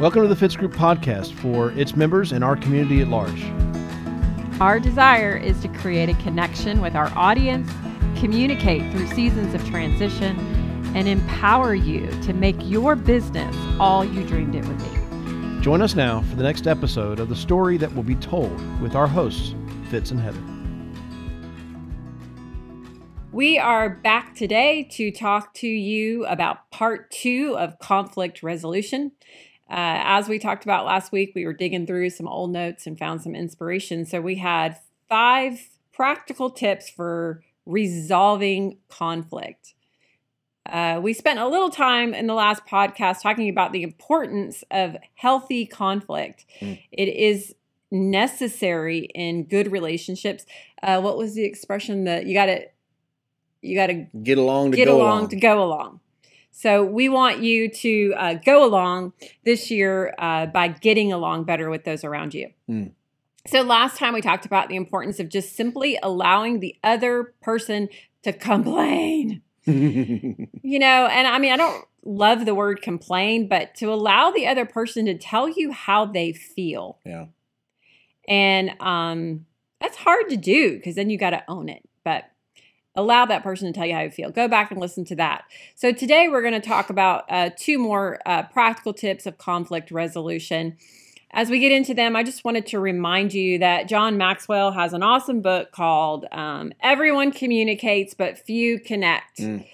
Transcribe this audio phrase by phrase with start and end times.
[0.00, 3.42] Welcome to the Fitz Group podcast for its members and our community at large.
[4.60, 7.68] Our desire is to create a connection with our audience,
[8.20, 10.38] communicate through seasons of transition,
[10.94, 15.62] and empower you to make your business all you dreamed it would be.
[15.62, 18.94] Join us now for the next episode of the story that will be told with
[18.94, 19.56] our hosts,
[19.90, 20.38] Fitz and Heather.
[23.32, 29.10] We are back today to talk to you about part two of conflict resolution.
[29.70, 32.98] Uh, as we talked about last week, we were digging through some old notes and
[32.98, 34.06] found some inspiration.
[34.06, 39.74] So we had five practical tips for resolving conflict.
[40.64, 44.96] Uh, we spent a little time in the last podcast talking about the importance of
[45.14, 46.44] healthy conflict.
[46.60, 46.80] Mm.
[46.92, 47.54] It is
[47.90, 50.44] necessary in good relationships.
[50.82, 52.66] Uh, what was the expression that you got to
[53.60, 56.00] you got to get along to get go along, along to go along.
[56.58, 59.12] So we want you to uh, go along
[59.44, 62.50] this year uh, by getting along better with those around you.
[62.68, 62.90] Mm.
[63.46, 67.88] So last time we talked about the importance of just simply allowing the other person
[68.24, 69.40] to complain.
[69.66, 70.48] you
[70.80, 74.66] know, and I mean, I don't love the word complain, but to allow the other
[74.66, 76.98] person to tell you how they feel.
[77.06, 77.26] Yeah.
[78.26, 79.46] And um,
[79.80, 81.88] that's hard to do because then you got to own it.
[82.02, 82.24] But
[82.98, 84.30] allow that person to tell you how you feel.
[84.30, 85.44] Go back and listen to that.
[85.76, 89.90] So today we're going to talk about uh, two more uh, practical tips of conflict
[89.90, 90.76] resolution.
[91.30, 94.94] As we get into them, I just wanted to remind you that John Maxwell has
[94.94, 99.38] an awesome book called um, Everyone Communicates, but Few Connect.
[99.38, 99.64] Mm.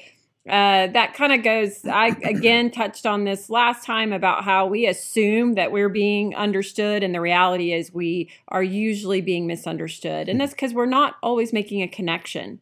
[0.46, 4.86] Uh, that kind of goes, I again touched on this last time about how we
[4.86, 10.28] assume that we're being understood, and the reality is we are usually being misunderstood.
[10.28, 12.60] And that's because we're not always making a connection.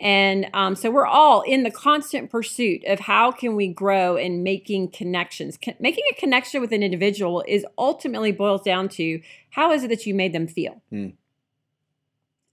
[0.00, 4.42] And um, so we're all in the constant pursuit of how can we grow in
[4.42, 5.56] making connections.
[5.62, 9.88] Con- making a connection with an individual is ultimately boils down to how is it
[9.88, 10.82] that you made them feel.
[10.92, 11.14] Mm.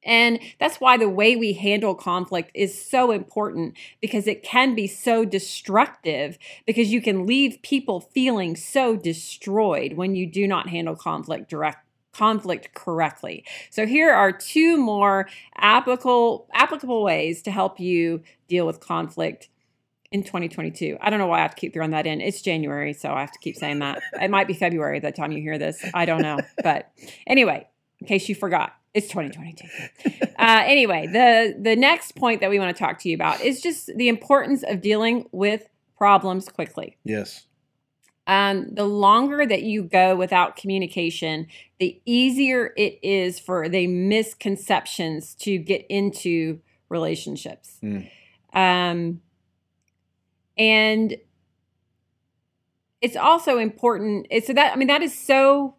[0.04, 4.88] And that's why the way we handle conflict is so important because it can be
[4.88, 10.96] so destructive because you can leave people feeling so destroyed when you do not handle
[10.96, 13.46] conflict direct conflict correctly.
[13.70, 19.50] So here are two more applicable applicable ways to help you deal with conflict
[20.12, 20.98] in 2022.
[21.02, 22.20] I don't know why I have to keep throwing that in.
[22.20, 24.02] It's January, so I have to keep saying that.
[24.22, 25.84] It might be February the time you hear this.
[25.94, 26.40] I don't know.
[26.64, 26.92] But
[27.26, 27.68] anyway,
[28.00, 29.68] in case you forgot, it's 2022.
[30.38, 33.62] Uh, anyway, the the next point that we want to talk to you about is
[33.62, 36.98] just the importance of dealing with problems quickly.
[37.04, 37.46] Yes
[38.32, 41.48] um, the longer that you go without communication,
[41.82, 47.78] the easier it is for the misconceptions to get into relationships.
[47.84, 48.10] Mm.
[48.54, 49.22] Um,
[50.58, 51.18] and
[53.02, 54.28] it's also important.
[54.30, 55.76] It's so that I mean that is so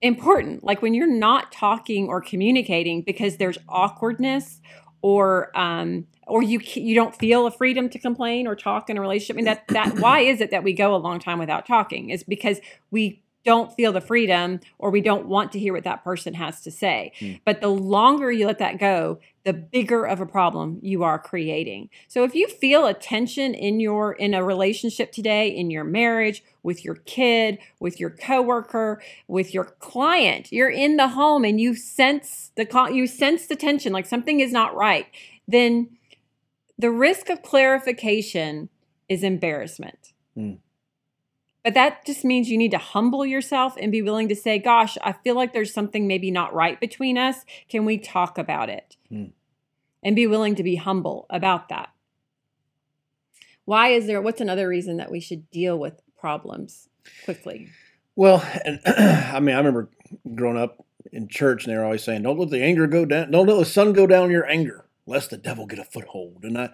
[0.00, 0.62] important.
[0.62, 4.60] Like when you're not talking or communicating because there's awkwardness
[5.02, 9.00] or um, or you you don't feel a freedom to complain or talk in a
[9.00, 9.34] relationship.
[9.34, 12.10] I mean that that why is it that we go a long time without talking?
[12.10, 16.04] Is because we don't feel the freedom or we don't want to hear what that
[16.04, 17.12] person has to say.
[17.20, 17.40] Mm.
[17.44, 21.88] But the longer you let that go, the bigger of a problem you are creating.
[22.08, 26.42] So if you feel a tension in your in a relationship today, in your marriage,
[26.64, 31.76] with your kid, with your coworker, with your client, you're in the home and you
[31.76, 35.06] sense the you sense the tension like something is not right,
[35.46, 35.88] then
[36.76, 38.68] the risk of clarification
[39.08, 40.12] is embarrassment.
[40.36, 40.58] Mm.
[41.66, 44.96] But that just means you need to humble yourself and be willing to say, Gosh,
[45.02, 47.44] I feel like there's something maybe not right between us.
[47.68, 48.96] Can we talk about it?
[49.10, 49.32] Mm.
[50.00, 51.88] And be willing to be humble about that.
[53.64, 56.88] Why is there, what's another reason that we should deal with problems
[57.24, 57.70] quickly?
[58.14, 59.90] Well, and, I mean, I remember
[60.36, 63.32] growing up in church and they were always saying, Don't let the anger go down,
[63.32, 66.44] don't let the sun go down your anger lest the devil get a foothold.
[66.44, 66.70] And I,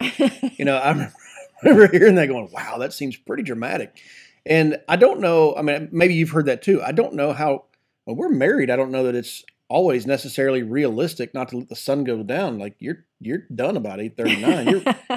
[0.58, 1.14] you know, I remember,
[1.62, 3.98] remember hearing that going, wow, that seems pretty dramatic.
[4.44, 6.82] And I don't know, I mean, maybe you've heard that too.
[6.82, 7.64] I don't know how,
[8.06, 8.70] well, we're married.
[8.70, 12.58] I don't know that it's always necessarily realistic not to let the sun go down.
[12.58, 14.68] Like you're, you're done about 839.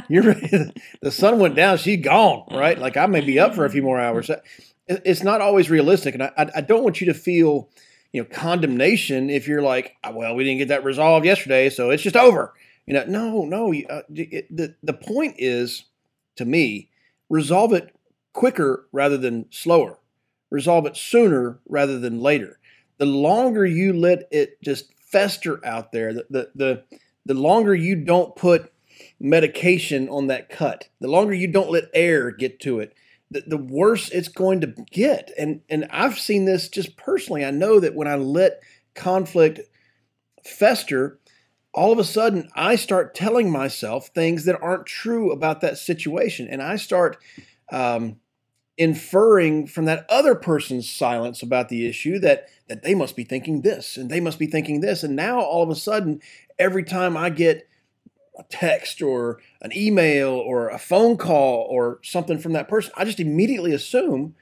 [0.10, 0.72] You're, you're,
[1.02, 2.78] the sun went down, she's gone, right?
[2.78, 4.30] Like I may be up for a few more hours.
[4.88, 6.14] It's not always realistic.
[6.14, 7.70] And I, I don't want you to feel,
[8.14, 12.04] you know, condemnation if you're like, well, we didn't get that resolved yesterday, so it's
[12.04, 12.54] just over.
[12.86, 13.74] You know, no, no.
[13.74, 15.86] Uh, it, the the point is,
[16.36, 16.90] to me,
[17.30, 17.95] resolve it
[18.36, 19.98] quicker rather than slower.
[20.52, 22.60] Resolve it sooner rather than later.
[22.98, 26.84] The longer you let it just fester out there, the the the,
[27.26, 28.72] the longer you don't put
[29.20, 32.94] medication on that cut, the longer you don't let air get to it,
[33.32, 35.32] the, the worse it's going to get.
[35.38, 37.44] And and I've seen this just personally.
[37.44, 38.62] I know that when I let
[38.94, 39.62] conflict
[40.44, 41.20] fester,
[41.74, 46.48] all of a sudden I start telling myself things that aren't true about that situation,
[46.50, 47.18] and I start
[47.72, 48.18] um,
[48.78, 53.62] inferring from that other person's silence about the issue that that they must be thinking
[53.62, 56.22] this and they must be thinking this, and now all of a sudden,
[56.60, 57.68] every time I get
[58.38, 63.06] a text or an email or a phone call or something from that person, I
[63.06, 64.36] just immediately assume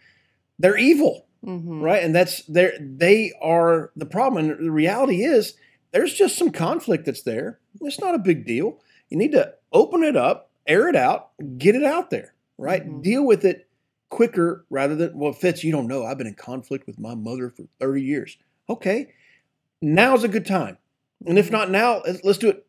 [0.58, 1.82] they're evil, Mhm.
[1.82, 2.02] right?
[2.04, 4.50] And that's they they are the problem.
[4.50, 5.56] And the reality is,
[5.92, 7.60] there's just some conflict that's there.
[7.82, 8.80] It's not a big deal.
[9.10, 12.88] You need to open it up, air it out, get it out there, right?
[12.88, 13.04] Mhm.
[13.04, 13.68] Deal with it
[14.14, 16.06] quicker rather than well, Fitz, you don't know.
[16.06, 18.38] I've been in conflict with my mother for 30 years.
[18.70, 19.12] Okay,
[19.82, 20.78] now's a good time.
[21.26, 22.66] And if not now, let's- do it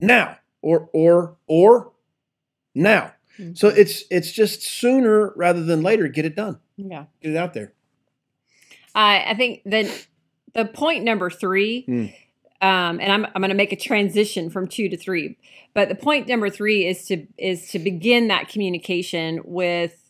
[0.00, 1.92] now or or or
[2.74, 3.12] now.
[3.54, 3.76] So Mhm.
[3.78, 6.08] it's it's just sooner rather than later.
[6.08, 6.58] Get it done.
[6.76, 7.04] yeah.
[7.20, 7.72] Get it out there.
[8.94, 9.90] I I think then
[10.54, 12.12] the point number three, Mm.
[12.62, 15.36] um, and I'm I'm going to make a transition from two to three,
[15.74, 20.07] but the point number three is to is to begin that communication with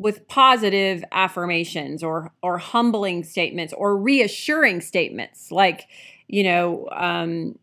[0.00, 5.88] with positive affirmations or or humbling statements or reassuring statements like
[6.26, 7.54] you know um,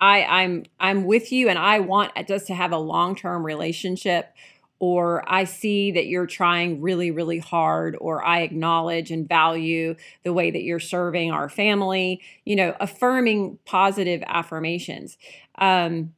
[0.00, 4.32] I I'm I'm with you and I want us to have a long-term relationship
[4.78, 10.32] or I see that you're trying really really hard or I acknowledge and value the
[10.32, 15.18] way that you're serving our family, you know, affirming positive affirmations.
[15.56, 16.14] Um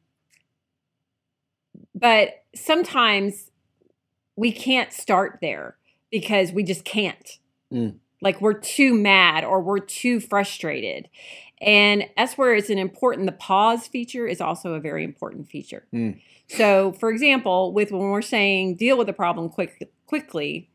[1.93, 3.51] but sometimes
[4.35, 5.77] we can't start there
[6.11, 7.39] because we just can't.
[7.71, 7.95] Mm.
[8.21, 11.09] Like we're too mad or we're too frustrated.
[11.61, 15.85] And that's where it's an important the pause feature is also a very important feature.
[15.93, 16.19] Mm.
[16.47, 20.69] So, for example, with when we're saying deal with the problem quick quickly,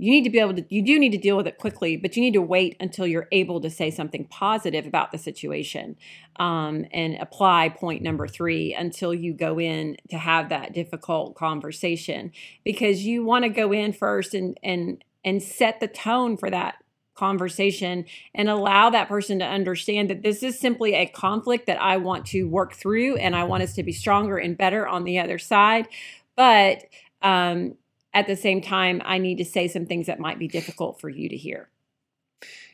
[0.00, 2.16] you need to be able to you do need to deal with it quickly, but
[2.16, 5.96] you need to wait until you're able to say something positive about the situation
[6.36, 12.32] um, and apply point number three until you go in to have that difficult conversation
[12.64, 16.76] because you want to go in first and and and set the tone for that
[17.14, 21.98] conversation and allow that person to understand that this is simply a conflict that I
[21.98, 25.18] want to work through and I want us to be stronger and better on the
[25.18, 25.86] other side.
[26.34, 26.84] But
[27.20, 27.74] um,
[28.12, 31.08] at the same time, I need to say some things that might be difficult for
[31.08, 31.68] you to hear.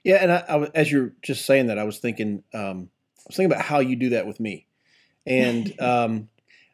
[0.04, 3.22] Yeah, and I, I was- as you're just saying that, I was thinking, um, I
[3.28, 4.66] was thinking about how you do that with me,
[5.26, 6.28] and um,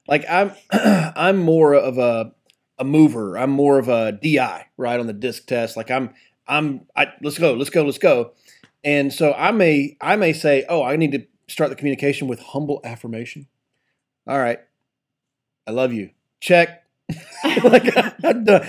[0.07, 2.33] like I'm, I'm more of a
[2.79, 3.39] a mover.
[3.39, 5.77] I'm more of a DI, right on the disc test.
[5.77, 6.11] Like I'm,
[6.49, 8.33] I'm, I, let's go, let's go, let's go.
[8.83, 12.41] And so I may, I may say, oh, I need to start the communication with
[12.41, 13.47] humble affirmation.
[14.27, 14.59] All right,
[15.67, 16.11] I love you.
[16.41, 16.82] Check.
[17.65, 17.93] like
[18.25, 18.67] I'm done.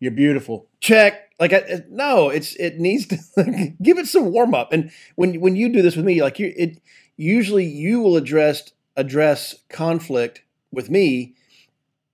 [0.00, 0.68] You're beautiful.
[0.80, 1.30] Check.
[1.38, 4.72] Like I, no, it's it needs to give it some warm up.
[4.72, 6.80] And when when you do this with me, like you, it
[7.16, 10.42] usually you will address address conflict
[10.72, 11.34] with me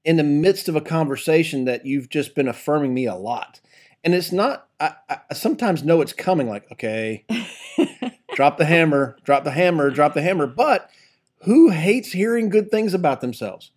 [0.05, 3.61] in the midst of a conversation that you've just been affirming me a lot.
[4.05, 4.69] And it's not.
[4.81, 6.49] I, I sometimes know it's coming.
[6.49, 7.25] Like okay,
[8.35, 10.47] drop the hammer, drop the hammer, drop the hammer.
[10.47, 10.91] But
[11.43, 13.71] who hates hearing good things about themselves?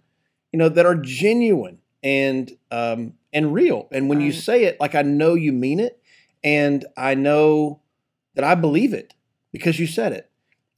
[0.52, 3.90] You know that are genuine and um, and real.
[3.92, 6.00] And when you say it, like I know you mean it,
[6.44, 7.82] and I know
[8.36, 9.16] that I believe it
[9.52, 10.30] because you said it.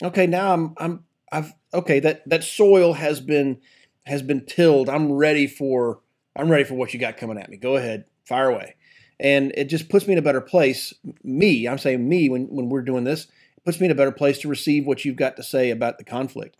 [0.01, 3.59] Okay, now I'm I'm I've okay that that soil has been
[4.05, 4.89] has been tilled.
[4.89, 5.99] I'm ready for
[6.35, 7.57] I'm ready for what you got coming at me.
[7.57, 8.75] Go ahead, fire away.
[9.19, 10.93] And it just puts me in a better place.
[11.23, 13.25] Me, I'm saying me when when we're doing this,
[13.57, 15.97] it puts me in a better place to receive what you've got to say about
[15.97, 16.55] the conflict.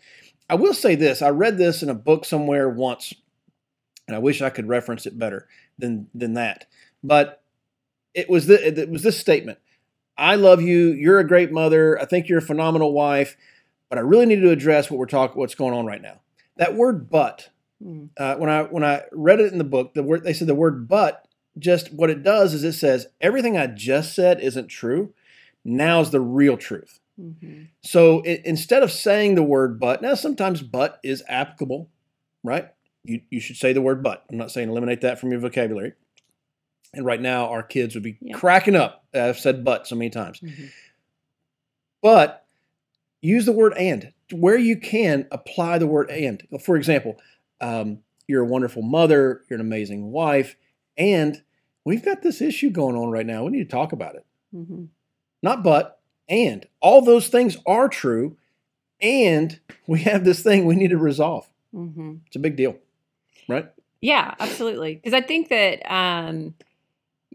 [0.50, 3.14] I will say this: I read this in a book somewhere once,
[4.08, 5.48] and I wish I could reference it better
[5.78, 6.66] than than that.
[7.04, 7.42] But
[8.14, 9.60] it was the, it was this statement:
[10.18, 10.92] "I love you.
[10.92, 12.00] You're a great mother.
[12.00, 13.38] I think you're a phenomenal wife,
[13.90, 16.22] but I really need to address what we're talking, what's going on right now."
[16.58, 17.50] That word "but"
[17.84, 20.48] Mm, uh, when I when I read it in the book, the word they said
[20.48, 21.28] the word "but"
[21.60, 25.14] just what it does is it says everything I just said isn't true.
[25.64, 27.00] Now's the real truth.
[27.20, 27.68] mhm.
[27.84, 31.90] So it, instead of saying the word "but," now sometimes "but" is applicable,
[32.44, 32.70] right?
[33.08, 35.94] You you should say the word "but." I'm not saying eliminate that from your vocabulary.
[36.94, 38.34] And right now, our kids would be Yeah.
[38.36, 39.06] cracking up.
[39.14, 40.70] I've said "but" so many times, Mhm.
[42.02, 42.46] but
[43.22, 45.28] use the word "and" where you can.
[45.32, 47.18] Apply the word "and." For example,
[47.62, 49.44] um, you're a wonderful mother.
[49.50, 50.56] You're an amazing wife,
[50.98, 51.42] and
[51.86, 53.46] we've got this issue going on right now.
[53.46, 54.90] We need to talk about it Mhm.
[55.42, 56.00] not but,
[56.30, 56.68] and.
[56.82, 58.38] All those things are true,
[59.02, 61.50] and we have this thing we need to resolve.
[61.74, 62.20] Mhm.
[62.28, 62.78] It's a big deal,
[63.48, 63.70] right?
[64.02, 64.96] Yeah, absolutely.
[64.96, 66.54] Because I think that, um,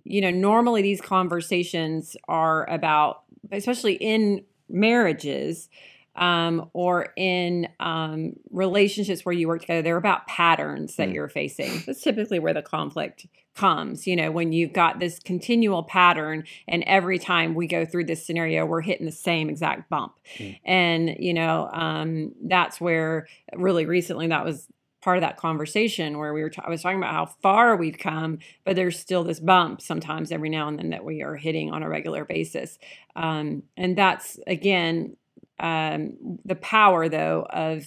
[0.05, 5.69] you know, normally these conversations are about, especially in marriages
[6.15, 11.15] um, or in um, relationships where you work together, they're about patterns that Mm.
[11.15, 11.83] you're facing.
[11.87, 14.07] That's typically where the conflict comes.
[14.07, 18.27] You know, when you've got this continual pattern, and every time we go through this
[18.27, 20.13] scenario, we're hitting the same exact bump.
[20.37, 20.59] Mm.
[20.65, 24.69] And, you know, um, that's where really recently that was
[25.03, 27.99] part of that conversation where we were ta- I was talking about how far we've
[27.99, 31.71] come, but there's still this bump sometimes every now and then that we are hitting
[31.71, 32.79] on a regular basis.
[33.17, 35.17] Um, and that's again
[35.61, 37.85] um, the power though of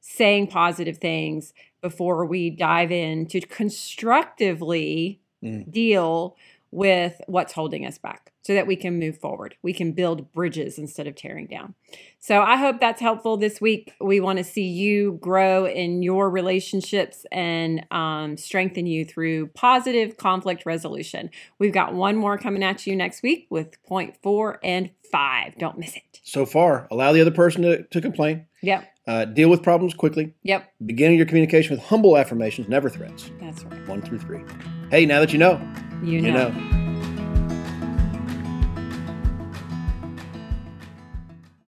[0.00, 5.70] saying positive things before we dive in to constructively Mm.
[5.70, 6.34] deal
[6.70, 9.56] with what's holding us back so that we can move forward.
[9.62, 11.74] We can build bridges instead of tearing down.
[12.20, 13.92] So I hope that's helpful this week.
[14.00, 20.16] We want to see you grow in your relationships and um, strengthen you through positive
[20.16, 21.30] conflict resolution.
[21.58, 25.56] We've got one more coming at you next week with point four and five.
[25.58, 26.20] Don't miss it.
[26.22, 28.46] So far, allow the other person to, to complain.
[28.62, 28.84] Yep.
[29.06, 30.34] Uh, deal with problems quickly.
[30.42, 30.68] Yep.
[30.84, 33.30] Beginning your communication with humble affirmations, never threats.
[33.56, 33.88] That's right.
[33.88, 34.44] One through three.
[34.90, 35.60] Hey, now that you know,
[36.02, 36.48] You you know.
[36.50, 36.85] know.